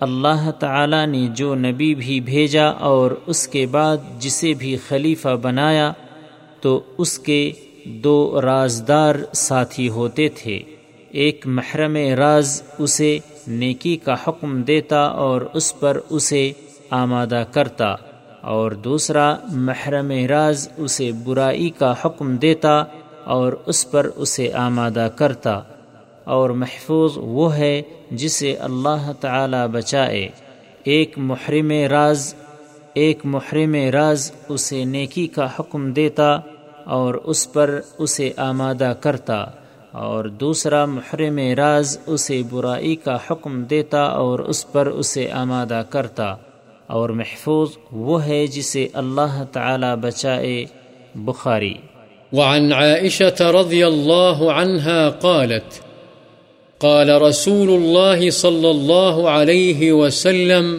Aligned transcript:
اللہ 0.00 0.50
تعالی 0.60 1.04
نے 1.06 1.26
جو 1.36 1.54
نبی 1.54 1.94
بھی 1.94 2.20
بھیجا 2.28 2.68
اور 2.90 3.10
اس 3.26 3.46
کے 3.48 3.66
بعد 3.70 3.98
جسے 4.20 4.52
بھی 4.58 4.76
خلیفہ 4.88 5.34
بنایا، 5.42 5.90
تو 6.60 6.80
اس 6.98 7.18
کے 7.18 7.40
دو 7.84 8.40
رازدار 8.42 9.14
ساتھی 9.32 9.88
ہوتے 9.88 10.28
تھے۔ 10.28 10.58
ایک 11.10 11.46
محرم 11.46 11.96
راز 11.96 12.62
اسے 12.78 13.18
نیکی 13.48 13.96
کا 13.96 14.14
حکم 14.26 14.62
دیتا 14.62 15.00
اور 15.00 15.40
اس 15.54 15.78
پر 15.80 16.00
اسے 16.10 16.50
آمادہ 16.90 17.42
کرتا، 17.52 17.94
اور 18.40 18.70
دوسرا 18.70 19.34
محرم 19.48 20.10
راز 20.28 20.68
اسے 20.76 21.10
برائی 21.24 21.70
کا 21.70 21.94
حکم 22.04 22.36
دیتا 22.36 22.82
اور 23.24 23.52
اس 23.66 23.90
پر 23.90 24.10
اسے 24.16 24.52
آمادہ 24.52 25.08
کرتا۔ 25.16 25.60
اور 26.24 26.50
محفوظ 26.50 27.12
وہ 27.16 27.56
ہے 27.56 27.82
جسے 28.10 28.54
اللہ 28.54 29.10
تعالی 29.20 29.62
بچائے۔ 29.72 30.28
ایک 30.84 31.18
محرم 31.18 31.70
راز، 31.90 32.34
ایک 32.94 33.18
محرم 33.24 33.74
راز 33.92 34.32
اسے 34.48 34.84
نیکی 34.84 35.26
کا 35.26 35.48
حکم 35.58 35.92
دیتا 35.92 36.38
اور 36.84 37.14
اس 37.14 37.52
پر 37.52 37.80
اسے 37.98 38.30
آمادہ 38.36 38.92
کرتا 39.00 39.44
اور 39.92 40.24
دوسرا 40.24 40.84
محرم 40.84 41.38
راز 41.38 41.98
اسے 42.06 42.42
برائی 42.50 42.96
کا 42.96 43.18
حکم 43.30 43.64
دیتا 43.64 44.02
اور 44.02 44.38
اس 44.38 44.72
پر 44.72 44.86
اسے 44.86 45.30
آمادہ 45.30 45.82
کرتا 45.90 46.34
اور 46.86 47.10
محفوظ 47.10 47.68
وہ 47.92 48.24
ہے 48.24 48.46
جسے 48.46 48.88
اللہ 48.92 49.44
تعالی 49.52 50.00
بچائے 50.00 50.64
بخاری۔ 51.14 51.74
وعن 52.32 52.72
عائشة 52.72 53.50
رضي 53.50 53.82
الله 53.82 54.50
عنها 54.50 55.08
قالت، 55.20 55.90
قال 56.78 57.10
رسول 57.22 57.68
الله 57.68 58.30
صلى 58.30 58.70
الله 58.70 59.30
عليه 59.30 59.92
وسلم 59.92 60.78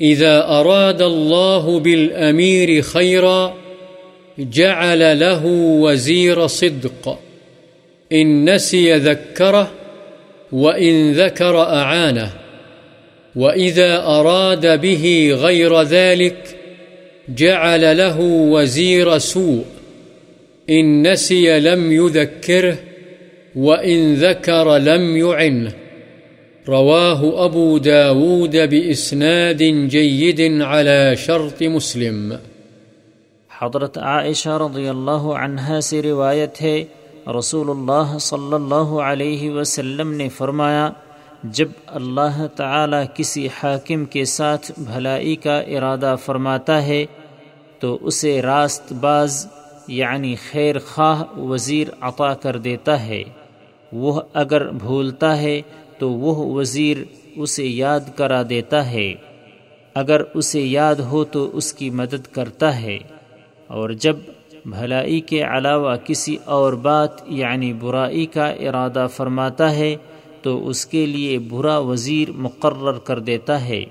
إذا 0.00 0.40
أراد 0.48 1.02
الله 1.02 1.78
بالأمير 1.82 2.82
خيرا 2.82 3.48
جعل 4.38 5.20
له 5.20 5.46
وزير 5.80 6.46
صدق. 6.46 7.18
إن 8.12 8.54
نسي 8.54 8.94
ذكره 8.94 9.70
وإن 10.52 11.12
ذكر 11.12 11.60
أعانه. 11.62 12.32
وإذا 13.36 13.96
أراد 13.96 14.80
به 14.80 15.36
غير 15.40 15.82
ذلك 15.82 16.56
جعل 17.28 17.96
له 17.96 18.20
وزير 18.20 19.18
سوء. 19.18 19.64
إن 20.70 21.12
نسي 21.12 21.60
لم 21.60 21.92
يذكره 21.92 22.76
وإن 23.56 24.14
ذكر 24.14 24.76
لم 24.76 25.16
يعنه. 25.16 25.72
رواه 26.68 27.44
أبو 27.44 27.78
داود 27.78 28.56
بإسناد 28.56 29.62
جيد 29.88 30.62
على 30.62 31.16
شرط 31.16 31.62
مسلم. 31.62 32.38
حضرت 33.62 33.98
عائشہ 33.98 34.48
رضی 34.48 34.88
اللہ 34.88 35.24
عنہا 35.40 35.80
سے 35.80 36.02
روایت 36.02 36.62
ہے 36.62 36.84
رسول 37.38 37.70
اللہ 37.70 38.18
صلی 38.18 38.54
اللہ 38.54 39.00
علیہ 39.04 39.50
وسلم 39.50 40.12
نے 40.12 40.28
فرمایا، 40.28 40.90
جب 41.44 41.68
اللہ 41.86 42.46
تعالی 42.56 42.96
کسی 43.14 43.48
حاکم 43.62 44.04
کے 44.04 44.24
ساتھ 44.24 44.72
بھلائی 44.78 45.36
کا 45.36 45.60
ارادہ 45.60 46.16
فرماتا 46.24 46.86
ہے، 46.86 47.06
تو 47.78 47.98
اسے 48.00 48.42
راست 48.42 48.92
باز 48.92 49.46
یعنی 49.88 50.34
خیر 50.50 50.76
خواہ 50.78 51.38
وزیر 51.38 51.88
عطا 52.00 52.34
کر 52.34 52.58
دیتا 52.58 53.06
ہے۔ 53.06 53.22
وہ 53.92 54.20
اگر 54.32 54.70
بھولتا 54.70 55.40
ہے، 55.40 55.62
تو 55.98 56.10
وہ 56.10 56.54
وزیر 56.54 56.96
اسے 57.36 57.64
یاد 57.64 58.00
کرا 58.16 58.42
دیتا 58.48 58.90
ہے۔ 58.90 59.14
اگر 59.94 60.20
اسے 60.34 60.60
یاد 60.60 60.94
ہو، 60.94 61.24
تو 61.24 61.50
اس 61.52 61.72
کی 61.72 61.90
مدد 61.90 62.34
کرتا 62.34 62.80
ہے۔ 62.82 62.98
اور 63.72 63.90
جب 63.90 64.16
بھلائی 64.64 65.20
کے 65.20 65.42
علاوہ 65.42 65.96
کسی 66.04 66.36
اور 66.44 66.72
بات 66.72 67.10
یعنی 67.26 67.72
برائی 67.72 68.26
کا 68.26 68.46
ارادہ 68.46 69.06
فرماتا 69.10 69.74
ہے، 69.74 69.96
تو 70.42 70.68
اس 70.68 70.86
کے 70.86 71.06
لیے 71.06 71.38
برا 71.38 71.78
وزیر 71.78 72.32
مقرر 72.32 72.92
کر 72.92 73.18
دیتا 73.18 73.64
ہے۔ 73.64 73.84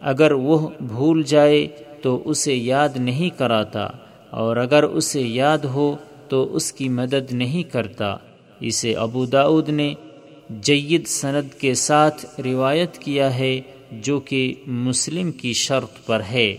اگر 0.00 0.32
وہ 0.32 0.68
بھول 0.80 1.22
جائے، 1.22 1.68
تو 2.02 2.22
اسے 2.24 2.54
یاد 2.54 2.88
نہیں 2.96 3.38
کراتا۔ 3.38 3.88
اور 4.30 4.56
اگر 4.56 4.82
اسے 4.82 5.22
یاد 5.22 5.58
ہو، 5.58 5.96
تو 6.28 6.56
اس 6.56 6.72
کی 6.72 6.88
مدد 6.88 7.32
نہیں 7.32 7.62
کرتا۔ 7.62 8.16
اسے 8.60 8.94
ابو 8.94 9.26
داود 9.26 9.68
نے 9.68 9.94
جید 10.50 11.06
سند 11.06 11.54
کے 11.54 11.74
ساتھ 11.74 12.40
روایت 12.40 12.98
کیا 12.98 13.38
ہے، 13.38 13.60
جو 13.92 14.20
کہ 14.20 14.54
مسلم 14.66 15.32
کی 15.32 15.52
شرط 15.52 16.06
پر 16.06 16.20
ہے۔ 16.32 16.56